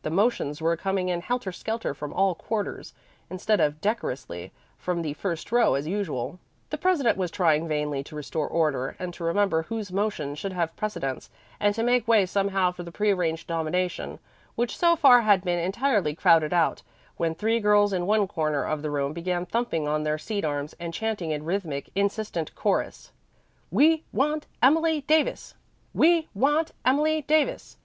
The 0.00 0.08
motions 0.08 0.62
were 0.62 0.78
coming 0.78 1.10
in 1.10 1.20
helter 1.20 1.52
skelter 1.52 1.92
from 1.92 2.10
all 2.14 2.34
quarters, 2.34 2.94
instead 3.28 3.60
of 3.60 3.82
decorously 3.82 4.50
from 4.78 5.02
the 5.02 5.12
front 5.12 5.52
row 5.52 5.74
as 5.74 5.86
usual. 5.86 6.38
The 6.70 6.78
president 6.78 7.18
was 7.18 7.30
trying 7.30 7.68
vainly 7.68 8.02
to 8.04 8.16
restore 8.16 8.48
order 8.48 8.96
and 8.98 9.12
to 9.12 9.24
remember 9.24 9.64
whose 9.64 9.92
motion 9.92 10.34
should 10.36 10.54
have 10.54 10.74
precedence, 10.74 11.28
and 11.60 11.74
to 11.74 11.82
make 11.82 12.08
way 12.08 12.24
somehow 12.24 12.72
for 12.72 12.82
the 12.82 12.90
prearranged 12.90 13.50
nomination, 13.50 14.20
which 14.54 14.74
so 14.74 14.96
far 14.96 15.20
had 15.20 15.44
been 15.44 15.58
entirely 15.58 16.14
crowded 16.14 16.54
out, 16.54 16.80
when 17.18 17.34
three 17.34 17.60
girls 17.60 17.92
in 17.92 18.06
one 18.06 18.26
corner 18.26 18.64
of 18.64 18.80
the 18.80 18.90
room 18.90 19.12
began 19.12 19.44
thumping 19.44 19.86
on 19.86 20.02
their 20.02 20.16
seat 20.16 20.46
arms 20.46 20.74
and 20.80 20.94
chanting 20.94 21.30
in 21.30 21.44
rhythmic, 21.44 21.90
insistent 21.94 22.54
chorus, 22.54 23.12
"We 23.70 24.04
want 24.14 24.46
Emily 24.62 25.02
Davis. 25.02 25.56
We 25.92 26.28
want 26.34 26.72
Emily 26.86 27.20
Davis. 27.20 27.76